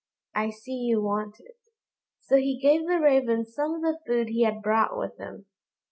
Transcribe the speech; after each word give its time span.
I 0.33 0.49
see 0.49 0.77
you 0.77 0.99
want 0.99 1.39
it." 1.39 1.59
So 2.21 2.35
he 2.37 2.59
gave 2.59 2.87
the 2.87 2.99
raven 2.99 3.45
some 3.45 3.75
of 3.75 3.81
the 3.83 3.99
food 4.07 4.29
he 4.29 4.41
had 4.41 4.63
brought 4.63 4.97
with 4.97 5.15
him. 5.19 5.45